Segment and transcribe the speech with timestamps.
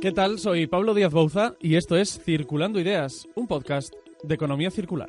[0.00, 0.38] ¿Qué tal?
[0.38, 5.08] Soy Pablo Díaz Bouza y esto es Circulando Ideas, un podcast de economía circular.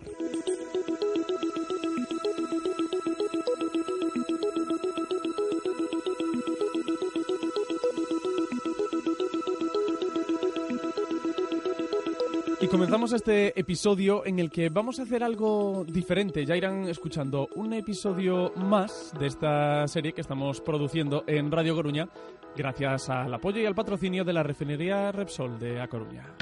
[12.60, 16.48] Y comenzamos este episodio en el que vamos a hacer algo diferente.
[16.48, 22.10] Ya irán escuchando un episodio más de esta serie que estamos produciendo en Radio Coruña
[22.56, 26.36] gracias al apoyo y al patrocinio de la refinería Repsol de A Coruña.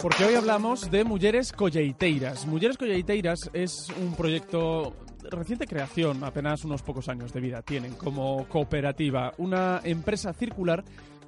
[0.00, 2.46] Porque hoy hablamos de Mujeres Colleiteiras.
[2.46, 4.94] Mujeres Colleiteiras es un proyecto
[5.30, 10.84] reciente creación, apenas unos pocos años de vida tienen como cooperativa, una empresa circular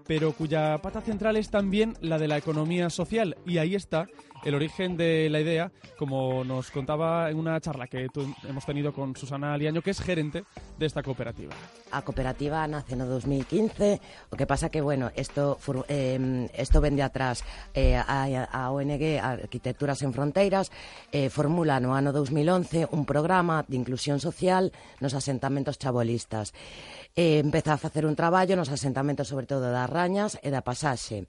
[0.06, 3.36] pero cuya pata central es también la de la economía social.
[3.46, 4.08] Y ahí está
[4.44, 8.08] el origen de la idea, como nos contaba en una charla que
[8.48, 10.44] hemos tenido con Susana Aliaño, que es gerente
[10.78, 11.52] de esta cooperativa.
[11.90, 17.44] A cooperativa nace en 2015, lo que pasa que, bueno, esto, eh, esto vende atrás
[17.74, 20.72] eh, a, a, ONG Arquitecturas en Fronteiras,
[21.12, 26.52] eh, formula no ano 2011 un programa de inclusión social nos asentamentos chabolistas.
[27.14, 31.28] Eh, empeza a facer un traballo nos asentamentos, sobre todo das Rañas e da Pasaxe.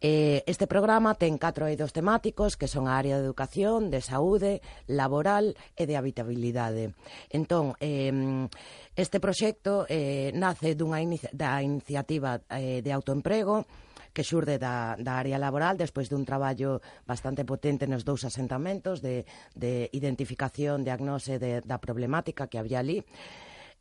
[0.00, 4.62] Eh, este programa ten catro eidos temáticos que son a área de educación, de saúde,
[4.86, 6.94] laboral e de habitabilidade.
[7.34, 8.46] Entón, eh,
[8.94, 13.66] este proxecto eh, nace dunha inici da iniciativa eh, de autoemprego
[14.14, 19.26] que xurde da, da área laboral despois dun traballo bastante potente nos dous asentamentos de,
[19.54, 23.02] de identificación, diagnose de, da problemática que había ali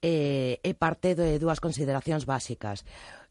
[0.01, 2.85] eh, é parte de dúas consideracións básicas.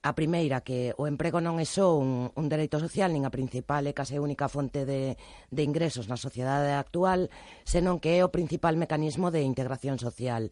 [0.06, 3.86] A primeira, que o emprego non é só un, un dereito social, nin a principal
[3.90, 5.18] e case única fonte de,
[5.50, 7.26] de ingresos na sociedade actual,
[7.66, 10.50] senón que é o principal mecanismo de integración social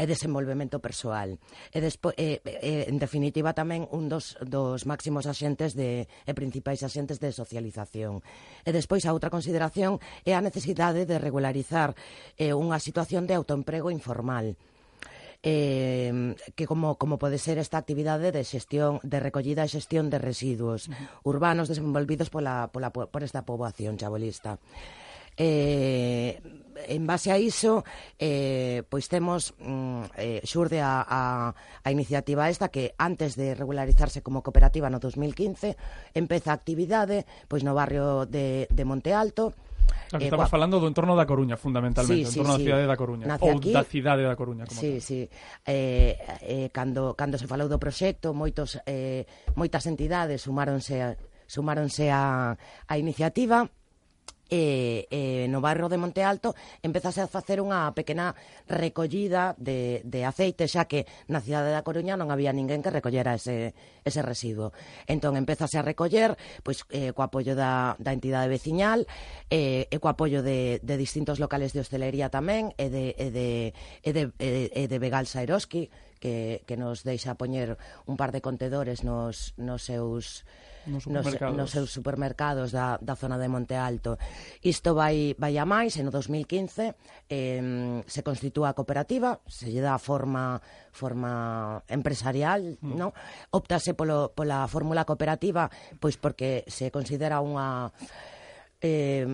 [0.00, 1.36] e desenvolvemento persoal.
[1.68, 6.80] E, despo, e, e en definitiva tamén un dos, dos máximos axentes de, e principais
[6.80, 8.24] axentes de socialización.
[8.64, 11.92] E despois a outra consideración é a necesidade de regularizar
[12.40, 14.56] eh, unha situación de autoemprego informal
[15.42, 20.22] eh, que como, como pode ser esta actividade de xestión de recollida e xestión de
[20.22, 20.86] residuos
[21.26, 24.62] urbanos desenvolvidos pola, pola, por esta poboación chabolista.
[25.36, 26.40] Eh,
[26.88, 27.88] en base a iso
[28.20, 34.20] eh, pois temos mm, eh, xurde a, a, a iniciativa esta que antes de regularizarse
[34.20, 35.80] como cooperativa no 2015
[36.12, 39.56] empeza a actividade pois no barrio de, de Monte Alto
[40.12, 42.64] Claro, eh, estamos falando do entorno da Coruña, fundamentalmente, sí, sí, o entorno sí, da
[42.68, 45.00] cidade da Coruña, Nace ou aquí, da cidade da Coruña, como Sí, tal.
[45.00, 45.20] sí.
[45.64, 49.24] Eh, eh, cando, cando se falou do proxecto, moitos, eh,
[49.56, 51.16] moitas entidades sumáronse a,
[51.48, 53.72] sumáronse a, a iniciativa,
[54.52, 56.52] e, e no barrio de Monte Alto
[56.84, 58.36] empezase a facer unha pequena
[58.68, 63.32] recollida de, de aceite, xa que na cidade da Coruña non había ninguén que recollera
[63.32, 63.72] ese,
[64.04, 64.76] ese residuo.
[65.08, 69.08] Entón, empezase a recoller pois, eh, co apoio da, da entidade veciñal
[69.48, 73.48] eh, e co apoio de, de distintos locales de hostelería tamén e de, e de,
[74.04, 75.88] e de, e de, e de Begal Sairoski,
[76.22, 77.74] que, que nos deixa poñer
[78.06, 80.46] un par de contedores nos, nos seus
[80.86, 81.50] nos, supermercados.
[81.50, 84.22] nos, nos seus supermercados da, da zona de Monte Alto.
[84.62, 86.94] Isto vai, vai a máis, en o 2015
[87.26, 90.62] eh, se constitúa a cooperativa, se lle dá forma
[90.94, 92.94] forma empresarial, mm.
[92.94, 93.10] no?
[93.50, 95.66] Optase polo, pola fórmula cooperativa,
[95.98, 97.90] pois porque se considera unha
[98.82, 99.26] eh,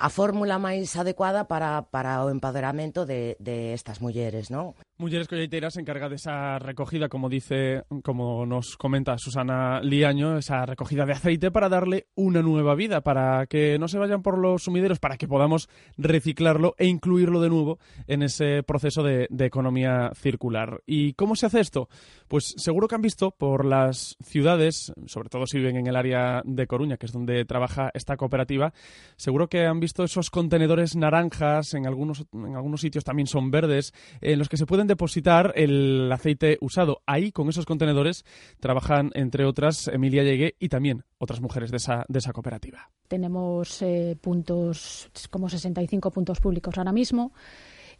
[0.00, 4.72] a fórmula máis adecuada para, para o empoderamento de, de estas mulleres, non?
[4.96, 10.64] Mulleres Colleiteras se encarga de esa recogida, como dice, como nos comenta Susana Liaño, esa
[10.66, 14.62] recogida de aceite para darle una nueva vida, para que no se vayan por los
[14.62, 20.12] sumideros, para que podamos reciclarlo e incluirlo de nuevo en ese proceso de, de economía
[20.14, 20.80] circular.
[20.86, 21.88] ¿Y cómo se hace esto?
[22.28, 26.40] Pues seguro que han visto por las ciudades, sobre todo si viven en el área
[26.44, 28.72] de Coruña, que es donde trabaja esta cooperativa,
[29.16, 33.92] seguro que han visto esos contenedores naranjas, en algunos, en algunos sitios también son verdes,
[34.20, 37.02] en los que se pueden depositar el aceite usado.
[37.06, 38.24] Ahí, con esos contenedores,
[38.60, 42.90] trabajan, entre otras, Emilia Llegué y también otras mujeres de esa, de esa cooperativa.
[43.08, 47.32] Tenemos eh, puntos, como 65 puntos públicos ahora mismo.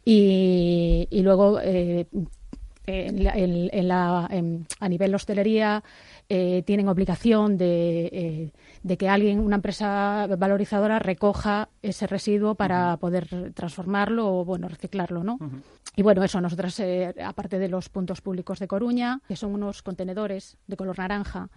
[0.07, 2.07] Y, luego eh,
[2.87, 4.25] en la,
[4.79, 5.83] a nivel hostelería
[6.29, 8.51] eh, tienen obligación de,
[8.83, 15.23] de, que alguien, una empresa valorizadora, recoja ese residuo para poder transformarlo o bueno reciclarlo,
[15.23, 15.37] ¿no?
[15.95, 16.81] Y bueno, eso, nosotras,
[17.23, 21.49] aparte de los puntos públicos de Coruña, que son unos contenedores de color naranja,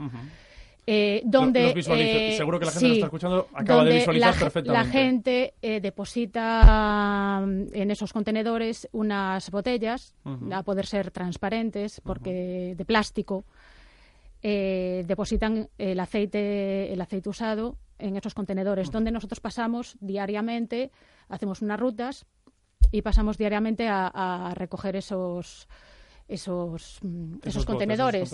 [0.91, 4.87] eh, donde eh, seguro que la gente que está escuchando acaba de visualizar la, perfectamente.
[4.87, 10.15] La gente eh, deposita mm, en esos contenedores unas botellas,
[10.51, 13.45] a poder ser transparentes, porque de plástico,
[14.41, 20.91] depositan el aceite, el aceite usado en esos contenedores, donde nosotros pasamos diariamente,
[21.29, 22.25] hacemos unas rutas
[22.93, 25.69] y pasamos diariamente a recoger esos
[26.29, 28.31] esos, mm, esos, contenedores.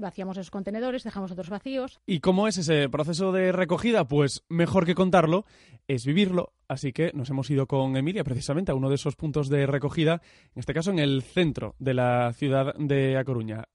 [0.00, 2.00] Vaciamos esos contenedores, dejamos otros vacíos.
[2.06, 4.08] ¿Y cómo es ese proceso de recogida?
[4.08, 5.44] Pues mejor que contarlo
[5.86, 6.54] es vivirlo.
[6.66, 10.20] Así que nos hemos ido con Emilia precisamente a uno de esos puntos de recogida,
[10.54, 13.68] en este caso en el centro de la ciudad de A Coruña.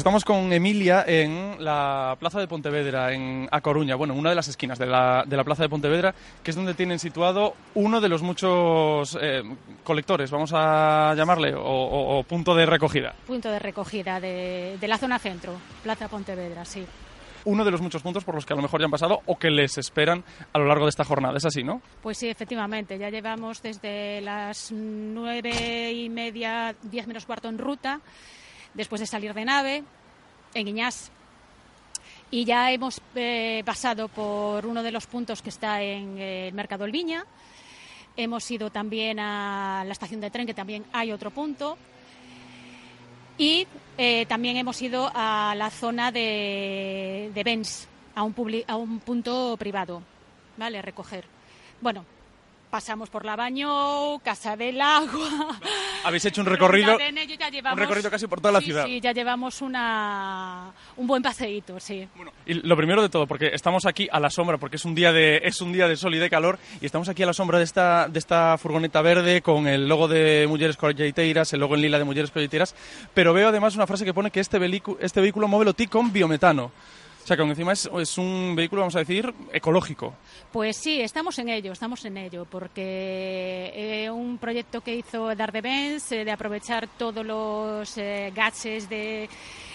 [0.00, 4.48] Estamos con Emilia en la Plaza de Pontevedra, en A Coruña, bueno, una de las
[4.48, 8.08] esquinas de la, de la Plaza de Pontevedra, que es donde tienen situado uno de
[8.08, 9.42] los muchos eh,
[9.84, 13.14] colectores, vamos a llamarle, o, punto de recogida.
[13.26, 15.52] Punto de recogida de, de la zona centro,
[15.82, 16.86] Plaza Pontevedra, sí
[17.44, 19.38] uno de los muchos puntos por los que a lo mejor ya han pasado o
[19.38, 21.38] que les esperan a lo largo de esta jornada.
[21.38, 21.80] ¿Es así, no?
[22.02, 22.98] Pues sí, efectivamente.
[22.98, 28.02] Ya llevamos desde las nueve y media, diez menos cuarto en ruta
[28.74, 29.84] después de salir de nave
[30.54, 31.10] en Iñás.
[32.30, 36.54] Y ya hemos eh, pasado por uno de los puntos que está en eh, el
[36.54, 37.24] Mercado El Viña.
[38.16, 41.76] Hemos ido también a la estación de tren, que también hay otro punto.
[43.36, 43.66] Y
[43.98, 48.34] eh, también hemos ido a la zona de, de Benz, a un,
[48.66, 50.02] a un punto privado,
[50.56, 50.78] ¿vale?
[50.78, 51.24] A recoger.
[51.80, 52.04] Bueno,
[52.70, 55.58] pasamos por la Baño, Casa del Agua.
[56.04, 58.86] Habéis hecho un recorrido, un recorrido casi por toda la ciudad.
[58.86, 62.08] Sí, ya llevamos una, un buen paseíto, sí.
[62.16, 64.94] Bueno, y lo primero de todo, porque estamos aquí a la sombra, porque es un
[64.94, 67.34] día de, es un día de sol y de calor, y estamos aquí a la
[67.34, 71.74] sombra de esta, de esta furgoneta verde con el logo de Mujeres Colleiteiras, el logo
[71.74, 72.74] en lila de Mujeres Colleiteiras,
[73.12, 76.72] pero veo además una frase que pone que este, vehículo, este vehículo ti con biometano.
[77.22, 80.14] O sea, que encima es, un vehículo, vamos a decir, ecológico.
[80.52, 86.10] Pues sí, estamos en ello, estamos en ello, porque eh, un proyecto que hizo Dardebens
[86.12, 89.28] eh, de aprovechar todos los eh, gases de,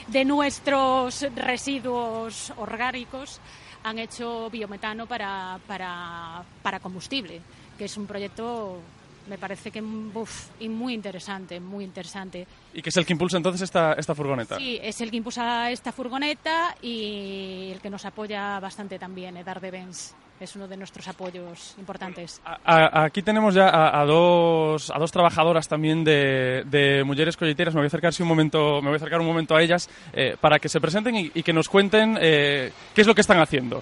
[0.07, 3.39] de nuestros residuos orgánicos
[3.83, 7.39] han hecho biometano para, para, para combustible,
[7.77, 8.79] que es un proyecto
[9.27, 12.47] me parece que uf, y muy interesante, muy interesante.
[12.73, 14.57] ¿Y qué es el que impulsa entonces esta, esta furgoneta?
[14.57, 19.59] Sí, es el que impulsa esta furgoneta y el que nos apoya bastante también, Edar
[19.59, 20.13] de Benz.
[20.37, 22.41] Es uno de nuestros apoyos importantes.
[22.65, 27.73] aquí tenemos ya a, dos, a dos trabajadoras también de, de Mujeres Colleteras.
[27.73, 30.35] Me voy a acercar un momento, me voy a acercar un momento a ellas eh,
[30.41, 33.81] para que se presenten y, que nos cuenten eh, qué es lo que están haciendo.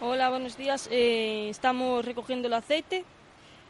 [0.00, 0.88] Hola, buenos días.
[0.92, 3.04] Eh, estamos recogiendo el aceite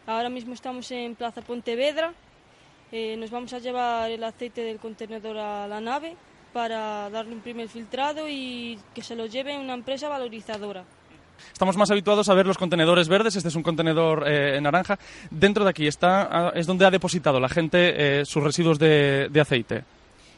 [0.07, 2.13] Ahora mismo estamos en Plaza Pontevedra.
[2.91, 6.17] Eh, nos vamos a llevar el aceite del contenedor a la nave
[6.53, 10.85] para darle un primer filtrado y que se lo lleve una empresa valorizadora.
[11.53, 14.99] Estamos más habituados a ver los contenedores verdes, este es un contenedor eh, naranja.
[15.31, 19.41] Dentro de aquí está, ah, es donde ha depositado la gente eh, sus residuos de
[19.41, 19.85] aceite.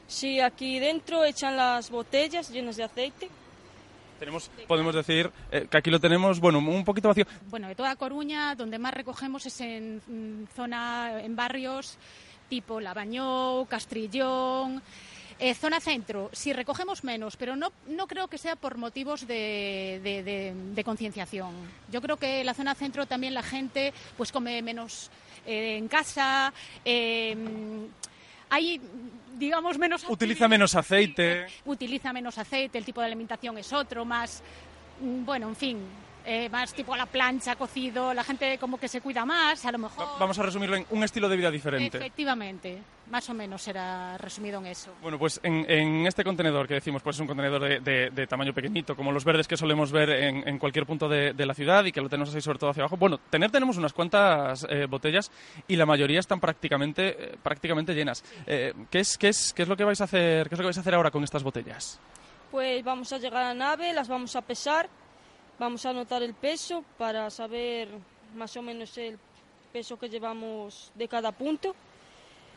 [0.06, 3.30] Sí, aquí dentro echan las botellas llenas de aceite
[4.66, 7.26] podemos decir eh, que aquí lo tenemos, bueno, un poquito vacío.
[7.48, 11.98] Bueno, de toda Coruña, donde más recogemos es en mm, zona, en barrios
[12.48, 14.82] tipo Labañó, Castrillón,
[15.38, 20.00] eh, zona centro, si recogemos menos, pero no, no creo que sea por motivos de,
[20.74, 21.52] de, concienciación.
[21.90, 25.10] Yo creo que la zona centro también la gente pues come menos
[25.46, 26.52] eh, en casa,
[28.50, 28.80] hay
[29.38, 31.46] digamos menos utiliza menos aceite.
[31.64, 34.42] utiliza menos aceite el tipo de alimentación es otro más
[35.00, 35.78] mm, bueno en fin
[36.26, 39.72] eh, más tipo a la plancha, cocido, la gente como que se cuida más, a
[39.72, 40.06] lo mejor.
[40.18, 41.98] Vamos a resumirlo en un estilo de vida diferente.
[41.98, 42.78] Efectivamente,
[43.10, 44.92] más o menos será resumido en eso.
[45.02, 49.12] Bueno, pues en, este contenedor que decimos, pues es un contenedor de, tamaño pequeñito, como
[49.12, 52.30] los verdes que solemos ver en, cualquier punto de, la ciudad y que lo tenemos
[52.30, 52.96] así sobre todo hacia abajo.
[52.96, 55.30] Bueno, tener tenemos unas cuantas eh, botellas
[55.68, 58.24] y la mayoría están prácticamente, eh, prácticamente llenas.
[58.46, 60.48] ¿qué, es, qué, es, ¿Qué es lo que vais a hacer?
[60.48, 62.00] ¿Qué es lo que vais a hacer ahora con estas botellas?
[62.50, 64.88] Pues vamos a llegar a la nave, las vamos a pesar
[65.58, 67.88] Vamos a anotar el peso para saber
[68.34, 69.18] más o menos el
[69.72, 71.74] peso que llevamos de cada punto.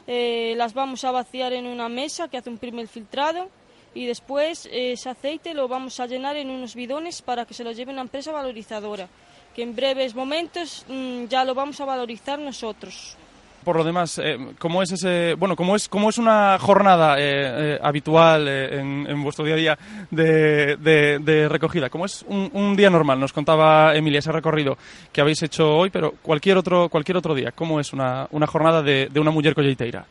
[0.08, 3.50] Eh, las vamos a vaciar en una mesa que hace un primer filtrado
[3.94, 7.72] y después ese aceite lo vamos a llenar en unos bidones para que se lo
[7.72, 9.08] lleve una empresa valorizadora,
[9.56, 13.18] que en breves momentos mm, ya lo vamos a valorizar nosotros
[13.68, 17.74] por lo demás, eh, ¿cómo es ese, bueno, cómo es, cómo es una jornada eh,
[17.74, 21.90] eh, habitual en, vuestro día a día de, recogida?
[21.90, 23.20] ¿Cómo es un, día normal?
[23.20, 24.78] Nos contaba Emilia ese recorrido
[25.12, 28.82] que habéis hecho hoy, pero cualquier otro, cualquier otro día, ¿cómo es una, una jornada
[28.82, 30.06] de, una mujer colleiteira?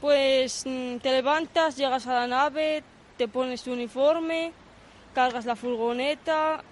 [0.00, 2.82] Pues mm, te levantas, llegas a la nave,
[3.18, 4.50] te pones tu uniforme,
[5.14, 6.64] cargas la furgoneta,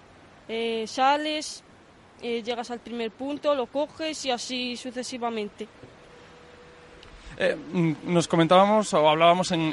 [0.86, 1.62] sales,
[2.22, 5.68] llegas al primer punto, lo coges y así sucesivamente.
[7.42, 9.72] Eh, mm, nos comentábamos o hablábamos en,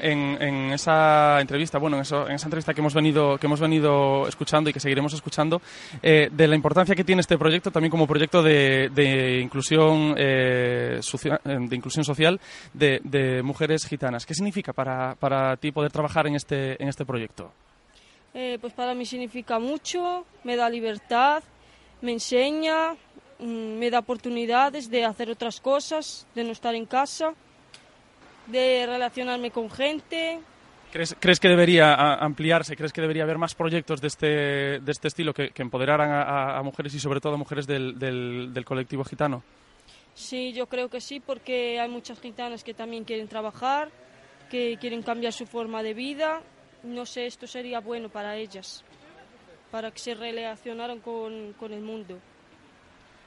[0.71, 4.79] esa entrevista, bueno, en, esa entrevista que hemos venido que hemos venido escuchando y que
[4.79, 5.61] seguiremos escuchando,
[6.01, 11.75] eh, de la importancia que tiene este proyecto también como proyecto de, inclusión eh, de
[11.75, 12.39] inclusión social
[12.73, 14.25] de, mujeres gitanas.
[14.25, 17.51] ¿Qué significa para, para ti poder trabajar en este en este proyecto?
[18.61, 21.43] pues para mí significa mucho, me da libertad,
[22.01, 22.93] me enseña,
[23.39, 27.33] mm, me da oportunidades de hacer otras cosas, de no estar en casa
[28.47, 30.39] de relacionarme con gente.
[30.91, 32.75] ¿Crees, ¿Crees, que debería ampliarse?
[32.75, 34.27] ¿Crees que debería haber más proyectos de este,
[34.79, 39.03] de este estilo que, empoderaran a, mujeres y sobre todo a mujeres del, del, colectivo
[39.03, 39.43] gitano?
[40.13, 43.91] Sí, yo creo que sí, porque hay muchas gitanas que también quieren trabajar,
[44.49, 46.41] que quieren cambiar su forma de vida.
[46.83, 48.83] No sé, esto sería bueno para ellas,
[49.69, 52.17] para que se relacionaran con, con el mundo.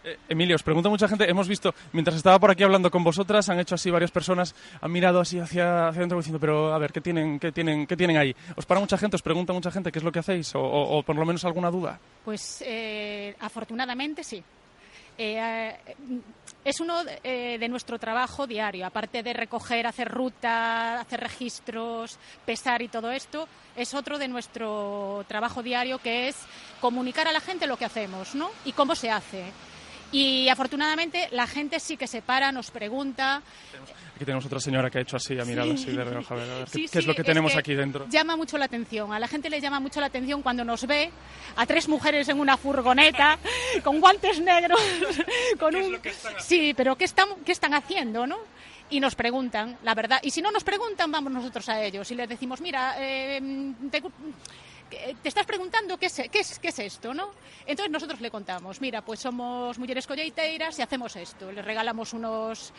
[0.03, 3.49] Eh, Emilio, os pregunto mucha gente, hemos visto, mientras estaba por aquí hablando con vosotras,
[3.49, 6.93] han hecho así varias personas, han mirado así hacia, hacia adentro diciendo, pero a ver,
[6.93, 8.35] ¿qué tienen, qué, tienen, ¿qué tienen ahí?
[8.57, 11.17] ¿Os para mucha gente, os pregunta mucha gente qué es lo que hacéis o, por
[11.17, 11.99] lo menos alguna duda?
[12.25, 14.43] Pues eh, afortunadamente sí.
[15.19, 15.77] Eh,
[16.65, 22.89] es uno de nuestro trabajo diario, aparte de recoger, hacer ruta, hacer registros, pesar y
[22.89, 26.37] todo esto, es otro de nuestro trabajo diario que es
[26.81, 28.51] comunicar a la gente lo que hacemos, ¿no?
[28.65, 29.45] Y cómo se hace.
[30.13, 33.43] Y afortunadamente la gente sí que se para, nos pregunta.
[34.17, 36.35] Aquí tenemos otra señora que ha hecho así, ha mirado así de reojo.
[36.35, 38.07] A ver, ¿qué, es lo que tenemos aquí dentro?
[38.09, 39.13] Llama mucho la atención.
[39.13, 41.11] A la gente le llama mucho la atención cuando nos ve
[41.57, 43.39] a tres mujeres en una furgoneta,
[43.85, 44.81] con guantes negros,
[45.59, 45.99] con un.
[46.39, 48.39] Sí, pero ¿qué están, ¿qué están haciendo, no?
[48.91, 50.19] y nos preguntan, la verdad.
[50.23, 53.41] Y si no nos preguntan, vamos nosotros a ellos y les decimos, mira, eh,
[53.91, 54.03] te
[55.25, 57.31] estás preguntando qué es, qué es, qué es esto, ¿no?
[57.67, 61.51] Entonces nosotros le contamos, mira, pues somos mujeres colleiteiras y hacemos esto.
[61.53, 62.73] Les regalamos unos,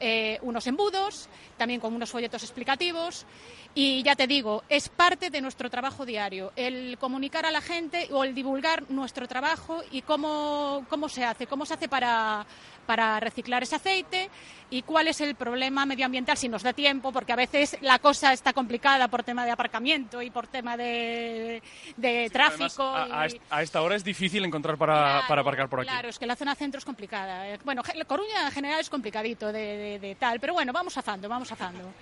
[0.00, 3.26] eh, unos embudos, también con unos folletos explicativos.
[3.74, 8.08] Y ya te digo, es parte de nuestro trabajo diario, el comunicar a la gente
[8.10, 12.46] o el divulgar nuestro trabajo y cómo, cómo se hace, cómo se hace para,
[12.86, 14.30] para reciclar ese aceite
[14.70, 18.32] y cuál es el problema medioambiental si nos da tiempo, porque a veces la cosa
[18.32, 21.62] está complicada por tema de aparcamiento y por tema de,
[21.96, 22.82] de tráfico.
[22.82, 23.26] A,
[23.62, 25.88] esta hora es difícil encontrar para, para, aparcar por aquí.
[25.88, 27.48] Claro, es que la zona centro es complicada.
[27.48, 29.85] Eh, bueno, Coruña en general es complicadito de, de,
[30.18, 31.92] tal, pero bueno, vamos azando, vamos azando.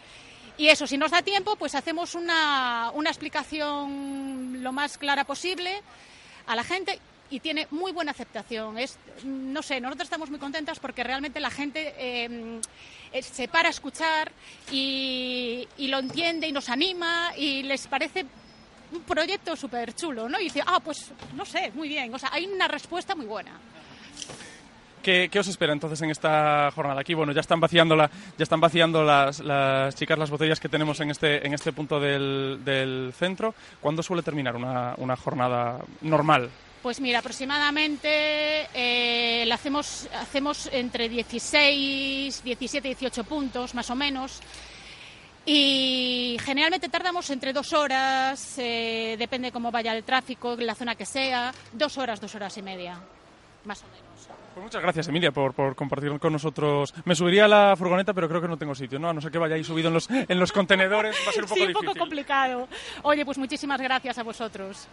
[0.57, 5.83] Y eso, si nos da tiempo, pues hacemos una, una explicación lo más clara posible
[6.47, 7.01] a la gente
[7.31, 8.79] y tiene muy buena aceptación.
[8.79, 12.61] Es, no sé, nosotros estamos muy contentas porque realmente la gente eh,
[13.21, 14.31] se para a escuchar
[14.71, 18.25] y, lo entiende y nos anima y les parece
[18.93, 20.39] un proyecto súper chulo, ¿no?
[20.39, 22.15] Y dice, ah, pues no sé, muy bien.
[22.15, 23.59] O sea, hay una respuesta muy buena.
[25.05, 27.03] ¿Qué, os espera entonces en esta jornada?
[27.03, 30.71] Aquí, bueno, ya están vaciando, la, ya están vaciando las, las, chicas las botellas que
[30.71, 33.55] tenemos en este, en este punto del, del centro.
[33.83, 36.49] ¿Cuándo suele terminar una, una jornada normal?
[36.83, 43.95] Pues mira, aproximadamente eh, la hacemos, hacemos entre 16, 17 y 18 puntos, más o
[43.95, 44.41] menos.
[45.45, 51.05] Y generalmente tardamos entre dos horas, eh, depende cómo vaya el tráfico, la zona que
[51.05, 52.99] sea, dos horas, dos horas y media,
[53.65, 54.44] más o menos.
[54.55, 56.95] Pues muchas gracias, Emilia, por, por, compartir con nosotros.
[57.05, 59.09] Me subiría a la furgoneta, pero creo que no tengo sitio, ¿no?
[59.09, 61.49] A no ser que vayáis subido en los, en los contenedores, va a ser un
[61.49, 62.69] poco sí, un poco complicado.
[63.03, 64.89] Oye, pues muchísimas gracias a vosotros.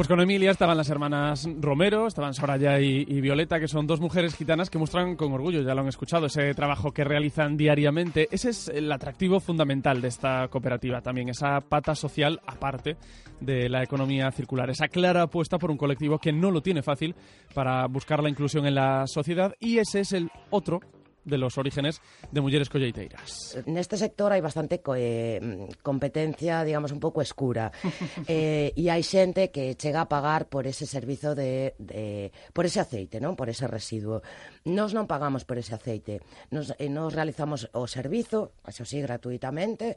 [0.00, 4.00] Pues con Emilia estaban las hermanas Romero, estaban Soraya y, y, Violeta, que son dos
[4.00, 8.26] mujeres gitanas que muestran con orgullo, ya lo han escuchado, ese trabajo que realizan diariamente.
[8.30, 12.96] Ese es el atractivo fundamental de esta cooperativa también, esa pata social aparte
[13.40, 17.14] de la economía circular, esa clara apuesta por un colectivo que no lo tiene fácil
[17.52, 20.80] para buscar la inclusión en la sociedad y ese es el otro
[21.24, 22.00] de los orígenes
[22.30, 23.58] de Mulleres Colleiteiras.
[23.66, 25.38] Neste sector hai bastante co, eh,
[25.84, 27.70] competencia, digamos, un pouco escura.
[28.26, 32.80] eh, e hai xente que chega a pagar por ese servizo de, de por ese
[32.80, 33.36] aceite, non?
[33.36, 34.24] Por ese residuo.
[34.64, 36.24] Nos non pagamos por ese aceite.
[36.48, 39.96] Nos, eh, nos realizamos o servizo, eso sí, gratuitamente.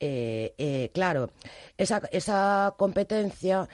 [0.00, 1.30] Eh, eh, claro,
[1.76, 3.68] esa, esa competencia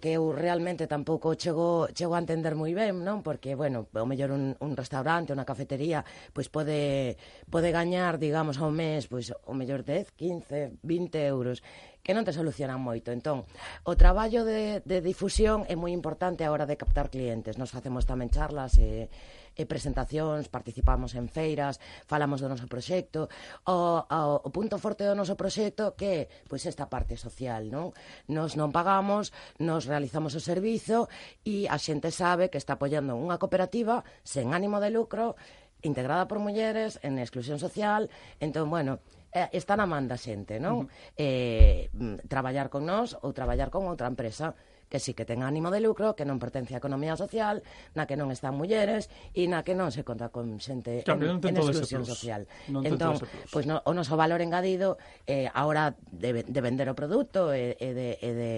[0.00, 3.20] que eu realmente tampouco chego, chego a entender moi ben, non?
[3.20, 6.00] Porque, bueno, o mellor un, un restaurante, unha cafetería,
[6.32, 7.20] pois pode,
[7.52, 11.60] pode gañar, digamos, ao mes, pois o mellor 10, 15, 20 euros
[12.02, 13.12] que non te solucionan moito.
[13.12, 13.44] Entón,
[13.84, 17.60] o traballo de, de difusión é moi importante a hora de captar clientes.
[17.60, 19.12] Nos facemos tamén charlas e eh,
[19.56, 23.28] eh, presentacións, participamos en feiras, falamos do noso proxecto,
[23.68, 27.92] o, o, o punto forte do noso proxecto que pois esta parte social, non?
[28.28, 29.30] Nos non pagamos,
[29.60, 31.08] nos realizamos o servizo
[31.44, 35.36] e a xente sabe que está apoyando unha cooperativa sen ánimo de lucro,
[35.82, 39.00] integrada por mulleres, en exclusión social, entón, bueno,
[39.32, 40.86] eh, está na man da xente, non?
[40.86, 41.12] Uh -huh.
[41.16, 41.90] eh,
[42.28, 44.54] traballar con nós ou traballar con outra empresa
[44.92, 47.64] que sí que ten ánimo de lucro, que non pertence á economía social,
[47.96, 51.40] na que non están mulleres e na que non se conta con xente claro, en,
[51.40, 52.44] en exclusión social.
[52.68, 53.16] Non entón,
[53.48, 57.72] pois no, o noso valor engadido eh, a hora de, de vender o produto e,
[57.80, 58.52] e de, e de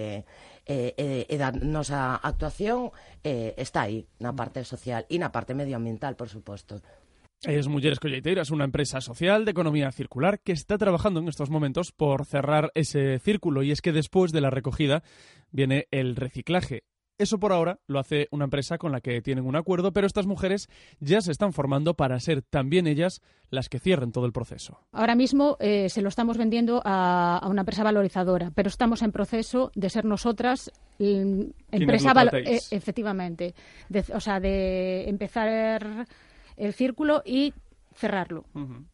[0.67, 2.91] e, e, e da nosa actuación
[3.23, 6.83] eh, está aí, na parte social e na parte medioambiental, por suposto.
[7.43, 11.91] Es Mulleres Colleiteiras, una empresa social de economía circular que está trabajando en estos momentos
[11.91, 15.03] por cerrar ese círculo y es que después de la recogida
[15.51, 16.83] viene el reciclaje.
[17.17, 20.25] Eso por ahora lo hace una empresa con la que tienen un acuerdo, pero estas
[20.25, 20.67] mujeres
[20.99, 24.79] ya se están formando para ser también ellas las que cierren todo el proceso.
[24.91, 29.13] Ahora mismo eh, se lo estamos vendiendo a, a, una empresa valorizadora, pero estamos en
[29.13, 33.55] proceso de ser nosotras mm, empresa eh, efectivamente,
[33.87, 36.05] de, o sea, de empezar
[36.57, 37.53] el círculo y
[37.93, 38.45] cerrarlo.
[38.53, 38.85] Uh -huh.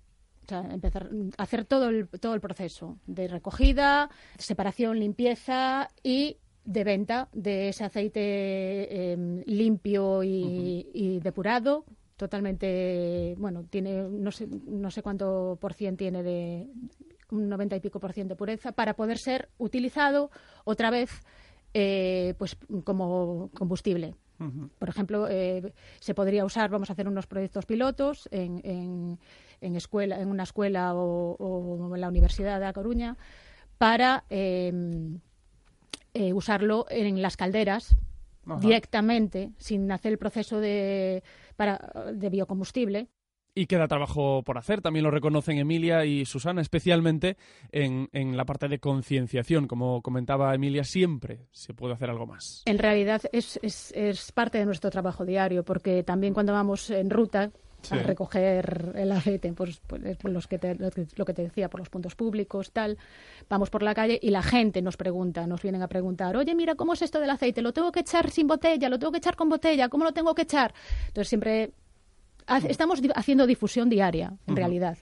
[0.44, 6.38] O sea, empezar a hacer todo el, todo el proceso de recogida, separación, limpieza y
[6.66, 10.92] de venta de ese aceite eh, limpio y, uh -huh.
[10.94, 11.86] y, depurado
[12.18, 16.68] totalmente bueno tiene no sé no sé cuánto por cien tiene de
[17.32, 20.30] un 90 y pico por ciento de pureza para poder ser utilizado
[20.64, 21.10] otra vez
[21.74, 24.14] eh, pues como combustible
[24.80, 29.20] por ejemplo, eh, se podría usar, vamos a hacer unos proyectos pilotos en, en,
[29.62, 33.18] en escuela, en una escuela o, o, en la Universidad de A Coruña
[33.78, 34.72] para eh,
[36.14, 37.96] eh, usarlo en las calderas
[38.46, 38.60] Ajá.
[38.60, 41.24] directamente, sin hacer el proceso de,
[41.56, 41.78] para,
[42.14, 43.08] de biocombustible.
[43.54, 47.36] Y queda trabajo por hacer, también lo reconocen Emilia y Susana, especialmente
[47.74, 49.68] en, en la parte de concienciación.
[49.68, 52.64] Como comentaba Emilia, siempre se puede hacer algo más.
[52.66, 57.10] En realidad es, es, es parte de nuestro trabajo diario, porque también cuando vamos en
[57.10, 57.96] ruta, Sí.
[57.96, 60.76] a recoger el aceite, pues, pues, por los que te,
[61.16, 63.00] lo que te decía, por los puntos públicos, tal.
[63.50, 66.76] Vamos por la calle y la gente nos pregunta, nos vienen a preguntar, oye, mira,
[66.76, 67.64] ¿cómo es esto del aceite?
[67.64, 68.88] ¿Lo tengo que echar sin botella?
[68.88, 69.90] ¿Lo tengo que echar con botella?
[69.90, 70.76] ¿Cómo lo tengo que echar?
[71.08, 71.72] Entonces siempre
[72.68, 74.56] estamos haciendo difusión diaria, en uh -huh.
[74.56, 74.98] realidad.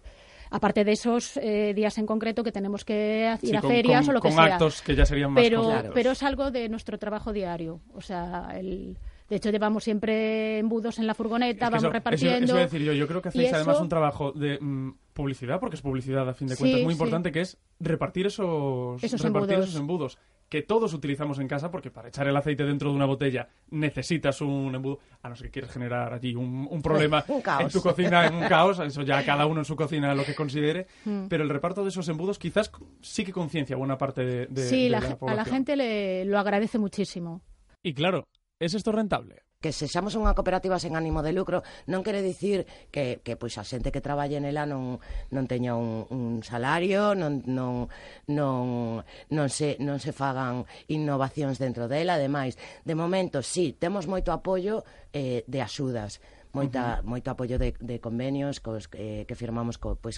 [0.52, 4.02] Aparte de esos eh, días en concreto que tenemos que ir sí, a con, ferias
[4.02, 4.54] con, o lo que con sea.
[4.54, 5.92] actos que ya serían más pero, claros.
[5.94, 7.82] pero es algo de nuestro trabajo diario.
[7.94, 8.98] O sea, el,
[9.30, 12.46] de hecho, llevamos siempre embudos en la furgoneta, es que vamos eso, repartiendo.
[12.46, 13.58] Eso, eso decir yo, yo creo que hacéis eso...
[13.58, 16.96] además un trabajo de mmm, publicidad, porque es publicidad a fin de cuentas, sí, muy
[16.96, 16.98] sí.
[16.98, 19.70] importante, que es repartir esos, esos repartir embudos.
[19.70, 20.18] esos embudos
[20.50, 24.42] que todos utilizamos en casa, porque para echar el aceite dentro de una botella necesitas
[24.42, 27.82] un embudo, a no ser que quieras generar allí un, un problema un en tu
[27.82, 31.28] cocina, en un caos, eso ya cada uno en su cocina lo que considere, mm.
[31.28, 34.84] pero el reparto de esos embudos quizás sí que conciencia buena parte de, de, sí,
[34.86, 35.30] de la, la población.
[35.30, 37.42] a la gente le, lo agradece muchísimo.
[37.82, 38.28] Y claro,
[38.60, 39.50] Es isto rentable?
[39.60, 42.64] que sexamos unha cooperativa sen ánimo de lucro non quere dicir
[42.96, 45.04] que, que pois a xente que traballe nela non,
[45.36, 47.92] non teña un, un salario, non, non,
[48.32, 52.56] non, non, se, non se fagan innovacións dentro dela, ademais,
[52.88, 57.10] de momento, sí, temos moito apoio eh, de axudas, moita uh -huh.
[57.10, 60.18] moito apoio de, de convenios cos, eh, que firmamos co, pois,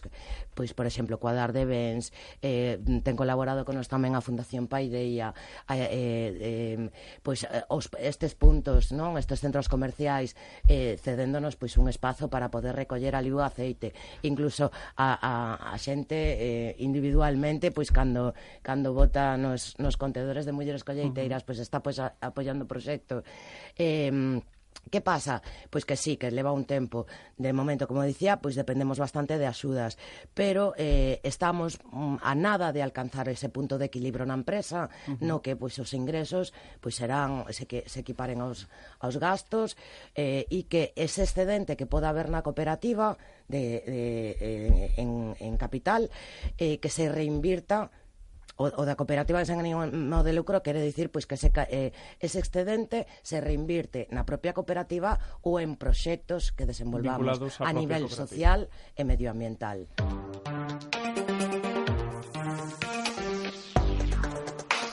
[0.56, 5.36] pois por exemplo, Cuadar de Bens, eh, ten colaborado con nos tamén a Fundación Paideia,
[5.68, 6.88] eh,
[7.24, 10.40] pois, eh, pois os, estes puntos, non, estes centros comerciais
[10.72, 13.92] eh, cedéndonos pois un espazo para poder recoller aliu aceite,
[14.24, 15.34] incluso a, a,
[15.74, 18.32] a xente eh, individualmente, pois cando
[18.64, 23.28] cando bota nos nos contedores de mulleres colleiteiras, pois está pois a, apoiando o proxecto.
[23.76, 24.40] Eh,
[24.92, 25.40] Que pasa?
[25.72, 27.08] Pois que sí, que leva un tempo.
[27.40, 29.96] De momento, como dicía, pois dependemos bastante de axudas,
[30.36, 35.16] pero eh, estamos mm, a nada de alcanzar ese punto de equilibrio na empresa, uh
[35.16, 35.24] -huh.
[35.24, 36.52] no que pois os ingresos
[36.84, 38.68] pois serán se que se equiparen aos
[39.00, 39.80] aos gastos
[40.12, 43.16] eh e que ese excedente que poda haber na cooperativa
[43.48, 44.02] de de
[44.44, 46.12] eh, en en capital
[46.60, 47.96] eh que se reinvirta
[48.62, 51.90] o, o da cooperativa sen ánimo de lucro quere dicir pois que ese, eh,
[52.22, 58.06] ese excedente se reinvirte na propia cooperativa ou en proxectos que desenvolvamos a, a nivel
[58.06, 59.90] social e medioambiental.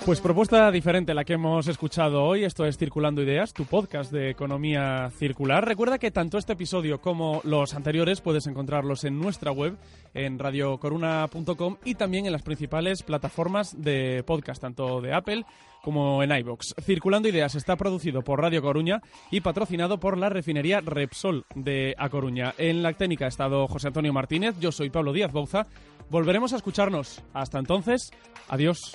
[0.09, 2.43] Pues propuesta diferente la que hemos escuchado hoy.
[2.43, 5.67] Esto es Circulando Ideas, tu podcast de economía circular.
[5.67, 9.77] Recuerda que tanto este episodio como los anteriores puedes encontrarlos en nuestra web,
[10.15, 15.45] en radiocoruna.com y también en las principales plataformas de podcast, tanto de Apple
[15.83, 16.77] como en iBox.
[16.81, 22.09] Circulando Ideas está producido por Radio Coruña y patrocinado por la refinería Repsol de A
[22.09, 22.55] Coruña.
[22.57, 25.67] En la técnica ha estado José Antonio Martínez, yo soy Pablo Díaz Bouza.
[26.09, 27.23] Volveremos a escucharnos.
[27.35, 28.11] Hasta entonces,
[28.49, 28.95] adiós.